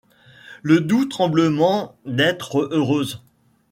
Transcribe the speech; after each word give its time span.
Le 0.63 0.79
doux 0.81 1.05
tremblement 1.05 1.95
d'être 2.07 2.57
heureuse. 2.73 3.21